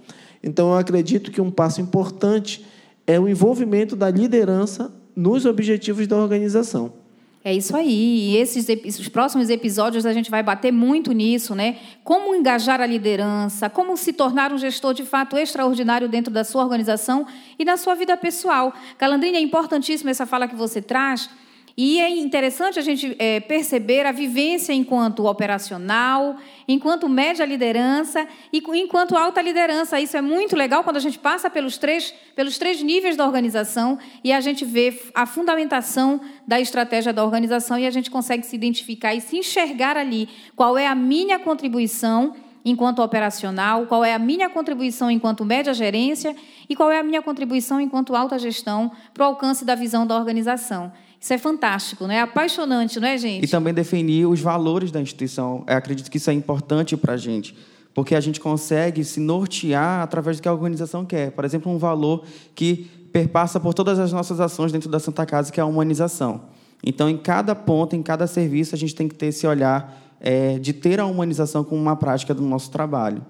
Então, 0.42 0.70
eu 0.70 0.78
acredito 0.78 1.30
que 1.30 1.40
um 1.40 1.50
passo 1.50 1.82
importante 1.82 2.64
é 3.06 3.20
o 3.20 3.28
envolvimento 3.28 3.94
da 3.94 4.10
liderança 4.10 4.90
nos 5.14 5.44
objetivos 5.44 6.06
da 6.06 6.16
organização. 6.16 7.01
É 7.44 7.52
isso 7.52 7.76
aí. 7.76 8.30
E 8.30 8.36
esses, 8.36 8.68
esses 8.68 9.08
próximos 9.08 9.50
episódios 9.50 10.06
a 10.06 10.12
gente 10.12 10.30
vai 10.30 10.44
bater 10.44 10.72
muito 10.72 11.10
nisso, 11.10 11.56
né? 11.56 11.76
Como 12.04 12.34
engajar 12.36 12.80
a 12.80 12.86
liderança, 12.86 13.68
como 13.68 13.96
se 13.96 14.12
tornar 14.12 14.52
um 14.52 14.58
gestor 14.58 14.94
de 14.94 15.04
fato 15.04 15.36
extraordinário 15.36 16.08
dentro 16.08 16.32
da 16.32 16.44
sua 16.44 16.62
organização 16.62 17.26
e 17.58 17.64
da 17.64 17.76
sua 17.76 17.96
vida 17.96 18.16
pessoal. 18.16 18.72
Calandrina, 18.96 19.38
é 19.38 19.40
importantíssima 19.40 20.10
essa 20.10 20.24
fala 20.24 20.46
que 20.46 20.54
você 20.54 20.80
traz 20.80 21.28
e 21.76 22.00
é 22.00 22.10
interessante 22.10 22.78
a 22.78 22.82
gente 22.82 23.16
é, 23.18 23.40
perceber 23.40 24.04
a 24.04 24.12
vivência 24.12 24.72
enquanto 24.72 25.24
operacional, 25.24 26.36
enquanto 26.68 27.08
média 27.08 27.44
liderança 27.46 28.26
e 28.52 28.62
enquanto 28.74 29.16
alta 29.16 29.40
liderança. 29.40 29.98
Isso 29.98 30.16
é 30.16 30.20
muito 30.20 30.54
legal 30.54 30.84
quando 30.84 30.96
a 30.96 31.00
gente 31.00 31.18
passa 31.18 31.48
pelos 31.48 31.78
três, 31.78 32.12
pelos 32.36 32.58
três 32.58 32.82
níveis 32.82 33.16
da 33.16 33.24
organização 33.24 33.98
e 34.22 34.32
a 34.32 34.40
gente 34.40 34.64
vê 34.64 35.00
a 35.14 35.24
fundamentação 35.24 36.20
da 36.46 36.60
estratégia 36.60 37.12
da 37.12 37.24
organização 37.24 37.78
e 37.78 37.86
a 37.86 37.90
gente 37.90 38.10
consegue 38.10 38.44
se 38.44 38.54
identificar 38.54 39.14
e 39.14 39.20
se 39.20 39.38
enxergar 39.38 39.96
ali 39.96 40.28
qual 40.54 40.76
é 40.76 40.86
a 40.86 40.94
minha 40.94 41.38
contribuição 41.38 42.34
enquanto 42.64 43.02
operacional, 43.02 43.86
qual 43.86 44.04
é 44.04 44.14
a 44.14 44.18
minha 44.18 44.48
contribuição 44.48 45.10
enquanto 45.10 45.44
média 45.44 45.74
gerência 45.74 46.36
e 46.68 46.76
qual 46.76 46.90
é 46.90 46.98
a 46.98 47.02
minha 47.02 47.22
contribuição 47.22 47.80
enquanto 47.80 48.14
alta 48.14 48.38
gestão 48.38 48.92
para 49.12 49.24
o 49.24 49.26
alcance 49.26 49.64
da 49.64 49.74
visão 49.74 50.06
da 50.06 50.16
organização. 50.16 50.92
Isso 51.22 51.32
é 51.32 51.38
fantástico, 51.38 52.04
não 52.04 52.12
é? 52.12 52.20
Apaixonante, 52.20 52.98
não 52.98 53.06
é, 53.06 53.16
gente? 53.16 53.44
E 53.44 53.48
também 53.48 53.72
definir 53.72 54.26
os 54.26 54.40
valores 54.40 54.90
da 54.90 55.00
instituição. 55.00 55.64
Eu 55.68 55.76
acredito 55.76 56.10
que 56.10 56.16
isso 56.16 56.28
é 56.28 56.32
importante 56.32 56.96
para 56.96 57.12
a 57.12 57.16
gente, 57.16 57.56
porque 57.94 58.16
a 58.16 58.20
gente 58.20 58.40
consegue 58.40 59.04
se 59.04 59.20
nortear 59.20 60.02
através 60.02 60.38
do 60.38 60.42
que 60.42 60.48
a 60.48 60.52
organização 60.52 61.04
quer. 61.04 61.30
Por 61.30 61.44
exemplo, 61.44 61.70
um 61.70 61.78
valor 61.78 62.24
que 62.56 62.90
perpassa 63.12 63.60
por 63.60 63.72
todas 63.72 64.00
as 64.00 64.12
nossas 64.12 64.40
ações 64.40 64.72
dentro 64.72 64.90
da 64.90 64.98
Santa 64.98 65.24
Casa, 65.24 65.52
que 65.52 65.60
é 65.60 65.62
a 65.62 65.66
humanização. 65.66 66.40
Então, 66.82 67.08
em 67.08 67.16
cada 67.16 67.54
ponto, 67.54 67.94
em 67.94 68.02
cada 68.02 68.26
serviço, 68.26 68.74
a 68.74 68.78
gente 68.78 68.92
tem 68.92 69.06
que 69.06 69.14
ter 69.14 69.26
esse 69.26 69.46
olhar 69.46 69.96
é, 70.18 70.58
de 70.58 70.72
ter 70.72 70.98
a 70.98 71.06
humanização 71.06 71.62
como 71.62 71.80
uma 71.80 71.94
prática 71.94 72.34
do 72.34 72.42
nosso 72.42 72.68
trabalho. 72.68 73.24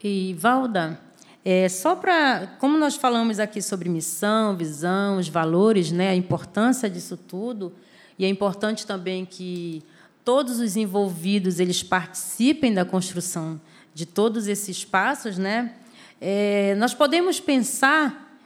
E, 0.00 0.32
Valda, 0.38 1.00
é, 1.44 1.68
só 1.68 1.94
para, 1.94 2.56
como 2.58 2.78
nós 2.78 2.96
falamos 2.96 3.38
aqui 3.38 3.60
sobre 3.60 3.88
missão, 3.88 4.56
visão, 4.56 5.18
os 5.18 5.28
valores, 5.28 5.92
né, 5.92 6.08
a 6.08 6.14
importância 6.14 6.88
disso 6.88 7.16
tudo, 7.16 7.72
e 8.18 8.24
é 8.24 8.28
importante 8.28 8.86
também 8.86 9.26
que 9.26 9.82
todos 10.24 10.58
os 10.58 10.76
envolvidos 10.76 11.60
eles 11.60 11.82
participem 11.82 12.72
da 12.72 12.84
construção 12.84 13.60
de 13.92 14.06
todos 14.06 14.48
esses 14.48 14.84
passos, 14.84 15.38
né? 15.38 15.72
É, 16.20 16.74
nós 16.76 16.94
podemos 16.94 17.38
pensar 17.38 18.38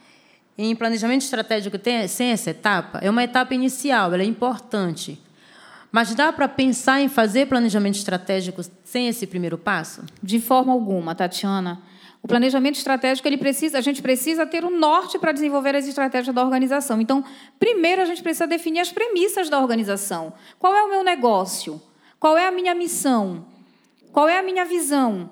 em 0.57 0.75
planejamento 0.75 1.21
estratégico 1.21 1.77
sem 2.07 2.31
essa 2.31 2.49
etapa. 2.49 2.99
É 3.01 3.09
uma 3.09 3.23
etapa 3.23 3.55
inicial, 3.55 4.13
ela 4.13 4.21
é 4.21 4.25
importante. 4.25 5.19
Mas 5.91 6.13
dá 6.13 6.31
para 6.31 6.47
pensar 6.47 7.01
em 7.01 7.07
fazer 7.07 7.47
planejamento 7.47 7.95
estratégico 7.95 8.61
sem 8.83 9.07
esse 9.07 9.25
primeiro 9.25 9.57
passo? 9.57 10.03
De 10.21 10.39
forma 10.39 10.71
alguma, 10.73 11.15
Tatiana. 11.15 11.81
O 12.21 12.27
planejamento 12.27 12.75
estratégico, 12.75 13.27
ele 13.27 13.37
precisa, 13.37 13.77
a 13.77 13.81
gente 13.81 14.01
precisa 14.01 14.45
ter 14.45 14.65
um 14.65 14.77
norte 14.77 15.17
para 15.17 15.31
desenvolver 15.31 15.75
as 15.75 15.87
estratégias 15.87 16.35
da 16.35 16.43
organização. 16.43 16.99
Então, 16.99 17.23
primeiro 17.57 18.01
a 18.01 18.05
gente 18.05 18.21
precisa 18.21 18.45
definir 18.45 18.81
as 18.81 18.91
premissas 18.91 19.49
da 19.49 19.59
organização. 19.59 20.33
Qual 20.57 20.75
é 20.75 20.83
o 20.83 20.89
meu 20.89 21.03
negócio? 21.03 21.81
Qual 22.19 22.37
é 22.37 22.45
a 22.45 22.51
minha 22.51 22.75
missão? 22.75 23.45
Qual 24.11 24.27
é 24.27 24.37
a 24.37 24.43
minha 24.43 24.65
visão? 24.65 25.29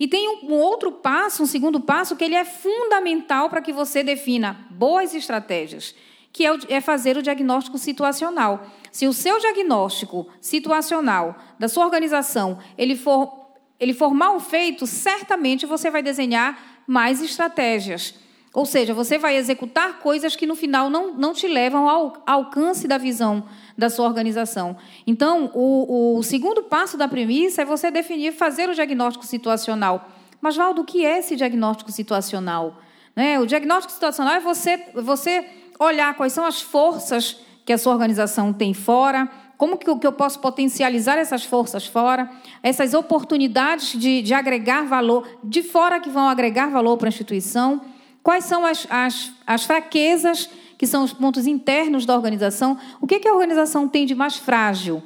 E 0.00 0.08
tem 0.08 0.40
um 0.42 0.54
outro 0.54 0.90
passo, 0.90 1.42
um 1.42 1.46
segundo 1.46 1.78
passo, 1.78 2.16
que 2.16 2.24
ele 2.24 2.34
é 2.34 2.44
fundamental 2.44 3.50
para 3.50 3.60
que 3.60 3.72
você 3.72 4.02
defina 4.02 4.66
boas 4.70 5.14
estratégias, 5.14 5.94
que 6.32 6.46
é, 6.46 6.50
é 6.70 6.80
fazer 6.80 7.16
o 7.16 7.22
diagnóstico 7.22 7.76
situacional. 7.76 8.66
Se 8.90 9.06
o 9.06 9.12
seu 9.12 9.38
diagnóstico 9.38 10.26
situacional 10.40 11.36
da 11.58 11.68
sua 11.68 11.84
organização 11.84 12.58
ele 12.76 12.96
for 12.96 13.41
ele 13.82 13.92
for 13.92 14.14
mal 14.14 14.38
feito, 14.38 14.86
certamente 14.86 15.66
você 15.66 15.90
vai 15.90 16.04
desenhar 16.04 16.56
mais 16.86 17.20
estratégias. 17.20 18.14
Ou 18.54 18.64
seja, 18.64 18.94
você 18.94 19.18
vai 19.18 19.36
executar 19.36 19.98
coisas 19.98 20.36
que 20.36 20.46
no 20.46 20.54
final 20.54 20.88
não, 20.88 21.14
não 21.14 21.32
te 21.32 21.48
levam 21.48 21.88
ao 21.88 22.22
alcance 22.24 22.86
da 22.86 22.96
visão 22.96 23.42
da 23.76 23.90
sua 23.90 24.06
organização. 24.06 24.76
Então, 25.04 25.50
o, 25.52 26.16
o 26.16 26.22
segundo 26.22 26.62
passo 26.62 26.96
da 26.96 27.08
premissa 27.08 27.62
é 27.62 27.64
você 27.64 27.90
definir, 27.90 28.32
fazer 28.32 28.68
o 28.68 28.74
diagnóstico 28.74 29.26
situacional. 29.26 30.08
Mas, 30.40 30.54
Valdo, 30.54 30.82
o 30.82 30.84
que 30.84 31.04
é 31.04 31.18
esse 31.18 31.34
diagnóstico 31.34 31.90
situacional? 31.90 32.78
Né? 33.16 33.40
O 33.40 33.46
diagnóstico 33.46 33.92
situacional 33.92 34.34
é 34.34 34.40
você, 34.40 34.76
você 34.94 35.44
olhar 35.76 36.14
quais 36.14 36.32
são 36.32 36.44
as 36.44 36.62
forças 36.62 37.36
que 37.64 37.72
a 37.72 37.78
sua 37.78 37.92
organização 37.92 38.52
tem 38.52 38.74
fora, 38.74 39.28
como 39.62 39.78
que, 39.78 39.88
eu 39.88 40.12
posso 40.12 40.40
potencializar 40.40 41.16
essas 41.18 41.44
forças 41.44 41.86
fora, 41.86 42.28
essas 42.64 42.94
oportunidades 42.94 43.96
de, 43.96 44.20
de 44.20 44.34
agregar 44.34 44.82
valor 44.82 45.38
de 45.44 45.62
fora 45.62 46.00
que 46.00 46.10
vão 46.10 46.28
agregar 46.28 46.66
valor 46.66 46.96
para 46.96 47.06
a 47.06 47.10
instituição? 47.10 47.80
Quais 48.24 48.44
são 48.44 48.66
as, 48.66 48.88
as, 48.90 49.30
as 49.46 49.64
fraquezas, 49.64 50.50
que 50.76 50.84
são 50.84 51.04
os 51.04 51.12
pontos 51.12 51.46
internos 51.46 52.04
da 52.04 52.12
organização? 52.12 52.76
O 53.00 53.06
que, 53.06 53.20
que 53.20 53.28
a 53.28 53.32
organização 53.32 53.86
tem 53.86 54.04
de 54.04 54.16
mais 54.16 54.36
frágil? 54.36 55.00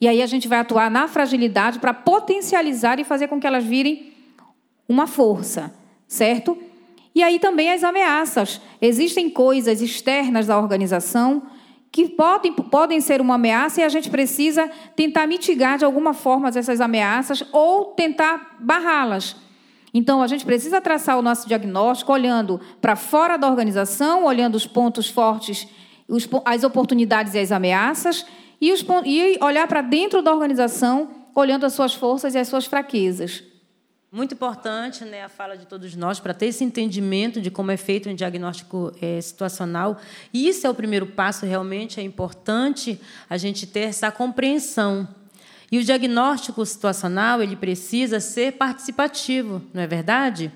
E 0.00 0.06
aí 0.06 0.22
a 0.22 0.26
gente 0.26 0.46
vai 0.46 0.60
atuar 0.60 0.88
na 0.88 1.08
fragilidade 1.08 1.80
para 1.80 1.92
potencializar 1.92 3.00
e 3.00 3.04
fazer 3.04 3.26
com 3.26 3.40
que 3.40 3.46
elas 3.48 3.64
virem 3.64 4.12
uma 4.88 5.08
força, 5.08 5.74
certo? 6.06 6.56
E 7.12 7.24
aí 7.24 7.40
também 7.40 7.72
as 7.72 7.82
ameaças. 7.82 8.60
Existem 8.80 9.28
coisas 9.28 9.80
externas 9.82 10.46
da 10.46 10.56
organização 10.56 11.42
que 11.92 12.08
podem, 12.08 12.52
podem 12.52 13.00
ser 13.00 13.20
uma 13.20 13.34
ameaça 13.34 13.80
e 13.80 13.84
a 13.84 13.88
gente 13.88 14.08
precisa 14.10 14.70
tentar 14.94 15.26
mitigar 15.26 15.78
de 15.78 15.84
alguma 15.84 16.14
forma 16.14 16.48
essas 16.48 16.80
ameaças 16.80 17.42
ou 17.52 17.86
tentar 17.86 18.56
barrá-las. 18.60 19.36
Então, 19.92 20.22
a 20.22 20.28
gente 20.28 20.44
precisa 20.44 20.80
traçar 20.80 21.18
o 21.18 21.22
nosso 21.22 21.48
diagnóstico 21.48 22.12
olhando 22.12 22.60
para 22.80 22.94
fora 22.94 23.36
da 23.36 23.48
organização, 23.48 24.24
olhando 24.24 24.54
os 24.54 24.66
pontos 24.66 25.08
fortes, 25.08 25.66
os, 26.06 26.28
as 26.44 26.62
oportunidades 26.62 27.34
e 27.34 27.40
as 27.40 27.50
ameaças, 27.50 28.24
e, 28.60 28.72
os, 28.72 28.84
e 29.04 29.38
olhar 29.42 29.66
para 29.66 29.82
dentro 29.82 30.22
da 30.22 30.32
organização, 30.32 31.08
olhando 31.34 31.66
as 31.66 31.72
suas 31.72 31.92
forças 31.92 32.36
e 32.36 32.38
as 32.38 32.46
suas 32.46 32.66
fraquezas. 32.66 33.49
Muito 34.12 34.34
importante 34.34 35.04
né, 35.04 35.22
a 35.22 35.28
fala 35.28 35.56
de 35.56 35.66
todos 35.66 35.94
nós 35.94 36.18
para 36.18 36.34
ter 36.34 36.46
esse 36.46 36.64
entendimento 36.64 37.40
de 37.40 37.48
como 37.48 37.70
é 37.70 37.76
feito 37.76 38.08
um 38.08 38.14
diagnóstico 38.14 38.92
é, 39.00 39.20
situacional. 39.20 40.00
E 40.34 40.48
isso 40.48 40.66
é 40.66 40.70
o 40.70 40.74
primeiro 40.74 41.06
passo, 41.06 41.46
realmente 41.46 42.00
é 42.00 42.02
importante 42.02 43.00
a 43.28 43.36
gente 43.36 43.68
ter 43.68 43.82
essa 43.82 44.10
compreensão. 44.10 45.06
E 45.70 45.78
o 45.78 45.84
diagnóstico 45.84 46.66
situacional 46.66 47.40
ele 47.40 47.54
precisa 47.54 48.18
ser 48.18 48.54
participativo, 48.54 49.62
não 49.72 49.80
é 49.80 49.86
verdade? 49.86 50.50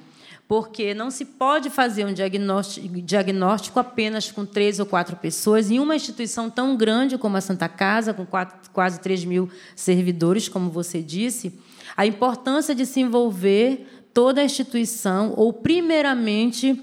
Porque 0.47 0.93
não 0.93 1.11
se 1.11 1.25
pode 1.25 1.71
fazer 1.71 2.05
um 2.05 2.13
diagnóstico, 2.13 3.81
apenas 3.81 4.31
com 4.31 4.45
três 4.45 4.79
ou 4.79 4.85
quatro 4.85 5.17
pessoas 5.17 5.71
em 5.71 5.81
uma 5.81 5.97
instituição 5.97 6.51
tão 6.51 6.77
grande 6.77 7.17
como 7.17 7.37
a 7.37 7.41
Santa 7.41 7.69
Casa, 7.69 8.13
com 8.13 8.27
quatro, 8.27 8.71
quase 8.71 9.01
3 9.01 9.25
mil 9.25 9.51
servidores, 9.75 10.49
como 10.49 10.71
você 10.71 11.03
disse. 11.03 11.59
A 11.97 12.05
importância 12.05 12.75
de 12.75 12.85
se 12.85 13.01
envolver 13.01 13.87
toda 14.13 14.43
a 14.43 14.45
instituição, 14.45 15.33
ou, 15.37 15.53
primeiramente, 15.53 16.81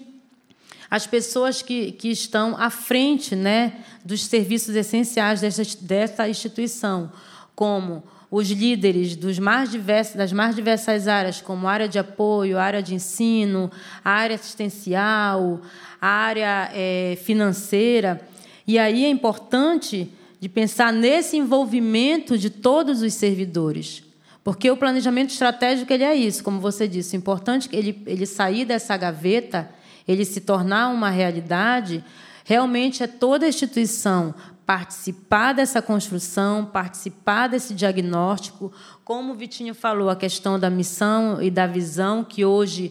as 0.89 1.07
pessoas 1.07 1.61
que, 1.61 1.93
que 1.93 2.09
estão 2.09 2.57
à 2.57 2.69
frente 2.69 3.35
né, 3.35 3.79
dos 4.03 4.25
serviços 4.25 4.75
essenciais 4.75 5.39
dessa, 5.39 5.63
dessa 5.79 6.27
instituição, 6.27 7.11
como 7.55 8.03
os 8.31 8.49
líderes 8.49 9.17
mais 9.39 9.69
diversos, 9.69 10.15
das 10.15 10.31
mais 10.31 10.55
diversas 10.55 11.05
áreas, 11.05 11.41
como 11.41 11.67
área 11.67 11.85
de 11.85 11.99
apoio, 11.99 12.57
área 12.57 12.81
de 12.81 12.95
ensino, 12.95 13.69
área 14.05 14.35
assistencial, 14.35 15.59
área 15.99 16.71
é, 16.73 17.17
financeira. 17.21 18.21
E 18.65 18.79
aí 18.79 19.03
é 19.03 19.09
importante 19.09 20.09
de 20.39 20.47
pensar 20.47 20.93
nesse 20.93 21.35
envolvimento 21.35 22.37
de 22.37 22.49
todos 22.49 23.01
os 23.01 23.13
servidores. 23.13 24.01
Porque 24.45 24.71
o 24.71 24.77
planejamento 24.77 25.31
estratégico 25.31 25.91
ele 25.91 26.05
é 26.05 26.15
isso, 26.15 26.41
como 26.41 26.61
você 26.61 26.87
disse, 26.87 27.15
o 27.15 27.19
importante 27.19 27.69
é 27.71 27.77
ele, 27.77 28.01
ele 28.07 28.25
sair 28.25 28.63
dessa 28.63 28.95
gaveta, 28.95 29.69
ele 30.07 30.23
se 30.23 30.39
tornar 30.39 30.87
uma 30.87 31.09
realidade, 31.09 32.03
realmente 32.45 33.03
é 33.03 33.07
toda 33.07 33.45
a 33.45 33.49
instituição 33.49 34.33
participar 34.71 35.51
dessa 35.51 35.81
construção, 35.81 36.63
participar 36.63 37.47
desse 37.47 37.73
diagnóstico, 37.73 38.71
como 39.03 39.33
o 39.33 39.35
Vitinho 39.35 39.75
falou, 39.75 40.09
a 40.09 40.15
questão 40.15 40.57
da 40.57 40.69
missão 40.69 41.41
e 41.41 41.51
da 41.51 41.67
visão, 41.67 42.23
que 42.23 42.45
hoje 42.45 42.89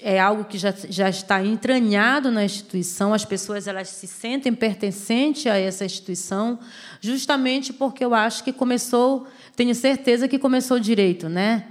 é 0.00 0.20
algo 0.20 0.44
que 0.44 0.56
já, 0.56 0.72
já 0.88 1.08
está 1.08 1.44
entranhado 1.44 2.30
na 2.30 2.44
instituição, 2.44 3.12
as 3.12 3.24
pessoas 3.24 3.66
elas 3.66 3.88
se 3.88 4.06
sentem 4.06 4.54
pertencentes 4.54 5.48
a 5.48 5.56
essa 5.56 5.84
instituição, 5.84 6.60
justamente 7.00 7.72
porque 7.72 8.04
eu 8.04 8.14
acho 8.14 8.44
que 8.44 8.52
começou 8.52 9.26
tenho 9.56 9.74
certeza 9.74 10.28
que 10.28 10.38
começou 10.38 10.78
direito, 10.78 11.28
né? 11.28 11.64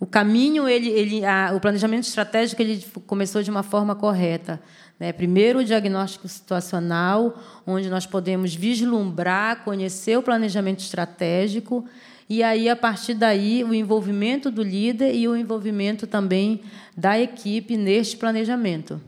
O 0.00 0.06
caminho, 0.06 0.66
ele, 0.66 0.88
ele, 0.88 1.24
a, 1.26 1.52
o 1.54 1.60
planejamento 1.60 2.04
estratégico, 2.04 2.62
ele 2.62 2.82
começou 3.06 3.42
de 3.42 3.50
uma 3.50 3.62
forma 3.62 3.94
correta. 3.94 4.58
Né? 4.98 5.12
Primeiro, 5.12 5.58
o 5.58 5.64
diagnóstico 5.64 6.26
situacional, 6.26 7.38
onde 7.66 7.90
nós 7.90 8.06
podemos 8.06 8.54
vislumbrar, 8.54 9.62
conhecer 9.62 10.16
o 10.16 10.22
planejamento 10.22 10.80
estratégico, 10.80 11.84
e 12.30 12.42
aí, 12.42 12.68
a 12.68 12.76
partir 12.76 13.14
daí, 13.14 13.62
o 13.62 13.74
envolvimento 13.74 14.50
do 14.50 14.62
líder 14.62 15.14
e 15.14 15.28
o 15.28 15.36
envolvimento 15.36 16.06
também 16.06 16.62
da 16.96 17.18
equipe 17.20 17.76
neste 17.76 18.16
planejamento. 18.16 19.00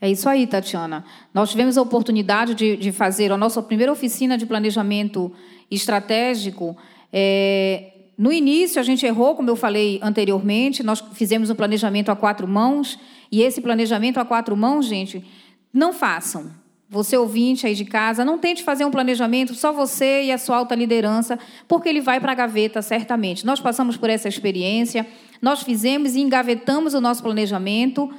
É 0.00 0.08
isso 0.10 0.28
aí, 0.28 0.46
Tatiana. 0.46 1.04
Nós 1.34 1.50
tivemos 1.50 1.76
a 1.76 1.82
oportunidade 1.82 2.54
de, 2.54 2.76
de 2.76 2.92
fazer 2.92 3.32
a 3.32 3.36
nossa 3.36 3.62
primeira 3.62 3.90
oficina 3.90 4.38
de 4.38 4.46
planejamento 4.46 5.32
estratégico. 5.70 6.76
É, 7.12 7.92
no 8.20 8.30
início, 8.30 8.78
a 8.78 8.82
gente 8.82 9.06
errou, 9.06 9.34
como 9.34 9.48
eu 9.48 9.56
falei 9.56 9.98
anteriormente, 10.02 10.82
nós 10.82 11.02
fizemos 11.14 11.48
um 11.48 11.54
planejamento 11.54 12.10
a 12.10 12.14
quatro 12.14 12.46
mãos, 12.46 12.98
e 13.32 13.40
esse 13.40 13.62
planejamento 13.62 14.20
a 14.20 14.26
quatro 14.26 14.54
mãos, 14.54 14.84
gente, 14.84 15.24
não 15.72 15.90
façam. 15.90 16.50
Você 16.90 17.16
ouvinte 17.16 17.66
aí 17.66 17.74
de 17.74 17.86
casa, 17.86 18.22
não 18.22 18.36
tente 18.36 18.62
fazer 18.62 18.84
um 18.84 18.90
planejamento 18.90 19.54
só 19.54 19.72
você 19.72 20.24
e 20.24 20.32
a 20.32 20.36
sua 20.36 20.58
alta 20.58 20.74
liderança, 20.74 21.38
porque 21.66 21.88
ele 21.88 22.02
vai 22.02 22.20
para 22.20 22.32
a 22.32 22.34
gaveta 22.34 22.82
certamente. 22.82 23.46
Nós 23.46 23.58
passamos 23.58 23.96
por 23.96 24.10
essa 24.10 24.28
experiência, 24.28 25.06
nós 25.40 25.62
fizemos 25.62 26.14
e 26.14 26.20
engavetamos 26.20 26.92
o 26.92 27.00
nosso 27.00 27.22
planejamento 27.22 28.12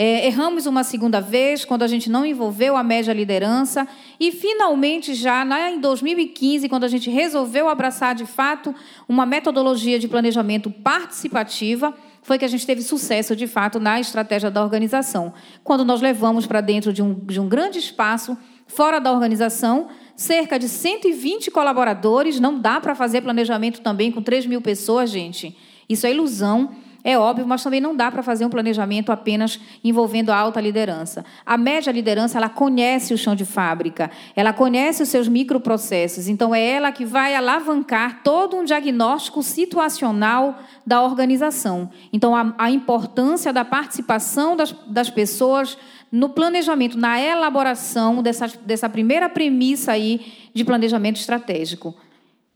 é, 0.00 0.28
erramos 0.28 0.64
uma 0.64 0.84
segunda 0.84 1.20
vez, 1.20 1.64
quando 1.64 1.82
a 1.82 1.88
gente 1.88 2.08
não 2.08 2.24
envolveu 2.24 2.76
a 2.76 2.84
média 2.84 3.12
liderança. 3.12 3.84
E, 4.20 4.30
finalmente, 4.30 5.12
já 5.12 5.44
né, 5.44 5.72
em 5.72 5.80
2015, 5.80 6.68
quando 6.68 6.84
a 6.84 6.88
gente 6.88 7.10
resolveu 7.10 7.68
abraçar 7.68 8.14
de 8.14 8.24
fato 8.24 8.72
uma 9.08 9.26
metodologia 9.26 9.98
de 9.98 10.06
planejamento 10.06 10.70
participativa, 10.70 11.92
foi 12.22 12.38
que 12.38 12.44
a 12.44 12.48
gente 12.48 12.64
teve 12.64 12.80
sucesso 12.80 13.34
de 13.34 13.48
fato 13.48 13.80
na 13.80 13.98
estratégia 13.98 14.52
da 14.52 14.62
organização. 14.62 15.34
Quando 15.64 15.84
nós 15.84 16.00
levamos 16.00 16.46
para 16.46 16.60
dentro 16.60 16.92
de 16.92 17.02
um, 17.02 17.14
de 17.14 17.40
um 17.40 17.48
grande 17.48 17.80
espaço, 17.80 18.38
fora 18.68 19.00
da 19.00 19.10
organização, 19.10 19.88
cerca 20.14 20.60
de 20.60 20.68
120 20.68 21.50
colaboradores, 21.50 22.38
não 22.38 22.60
dá 22.60 22.80
para 22.80 22.94
fazer 22.94 23.22
planejamento 23.22 23.80
também 23.80 24.12
com 24.12 24.22
3 24.22 24.46
mil 24.46 24.62
pessoas, 24.62 25.10
gente. 25.10 25.56
Isso 25.88 26.06
é 26.06 26.12
ilusão. 26.12 26.70
É 27.04 27.16
óbvio, 27.16 27.46
mas 27.46 27.62
também 27.62 27.80
não 27.80 27.94
dá 27.94 28.10
para 28.10 28.22
fazer 28.22 28.44
um 28.44 28.50
planejamento 28.50 29.12
apenas 29.12 29.60
envolvendo 29.84 30.30
a 30.30 30.36
alta 30.36 30.60
liderança. 30.60 31.24
A 31.46 31.56
média 31.56 31.92
liderança, 31.92 32.38
ela 32.38 32.48
conhece 32.48 33.14
o 33.14 33.18
chão 33.18 33.36
de 33.36 33.44
fábrica, 33.44 34.10
ela 34.34 34.52
conhece 34.52 35.02
os 35.02 35.08
seus 35.08 35.28
microprocessos, 35.28 36.28
então 36.28 36.52
é 36.54 36.62
ela 36.62 36.90
que 36.90 37.04
vai 37.04 37.34
alavancar 37.36 38.22
todo 38.24 38.56
um 38.56 38.64
diagnóstico 38.64 39.42
situacional 39.42 40.58
da 40.84 41.00
organização. 41.00 41.88
Então, 42.12 42.34
a, 42.34 42.54
a 42.58 42.70
importância 42.70 43.52
da 43.52 43.64
participação 43.64 44.56
das, 44.56 44.72
das 44.88 45.08
pessoas 45.08 45.78
no 46.10 46.28
planejamento, 46.30 46.98
na 46.98 47.20
elaboração 47.20 48.22
dessa, 48.22 48.48
dessa 48.64 48.88
primeira 48.88 49.28
premissa 49.28 49.92
aí 49.92 50.32
de 50.52 50.64
planejamento 50.64 51.16
estratégico. 51.16 51.94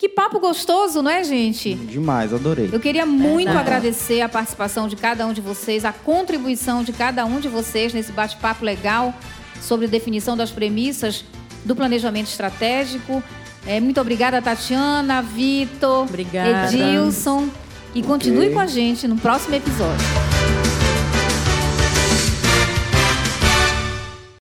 Que 0.02 0.08
papo 0.08 0.40
gostoso, 0.40 1.00
não 1.00 1.08
é, 1.08 1.22
gente? 1.22 1.74
Demais, 1.74 2.34
adorei. 2.34 2.68
Eu 2.72 2.80
queria 2.80 3.06
muito 3.06 3.52
é. 3.52 3.56
agradecer 3.56 4.20
a 4.20 4.28
participação 4.28 4.88
de 4.88 4.96
cada 4.96 5.24
um 5.24 5.32
de 5.32 5.40
vocês, 5.40 5.84
a 5.84 5.92
contribuição 5.92 6.82
de 6.82 6.92
cada 6.92 7.24
um 7.24 7.38
de 7.38 7.46
vocês 7.46 7.94
nesse 7.94 8.10
bate-papo 8.10 8.64
legal 8.64 9.14
sobre 9.60 9.86
definição 9.86 10.36
das 10.36 10.50
premissas 10.50 11.24
do 11.64 11.76
planejamento 11.76 12.26
estratégico. 12.26 13.22
É, 13.64 13.78
muito 13.78 14.00
obrigada, 14.00 14.42
Tatiana, 14.42 15.22
Vitor, 15.22 16.08
Edilson. 16.18 17.48
E 17.94 18.02
continue 18.02 18.46
okay. 18.46 18.54
com 18.54 18.58
a 18.58 18.66
gente 18.66 19.06
no 19.06 19.16
próximo 19.16 19.54
episódio. 19.54 20.31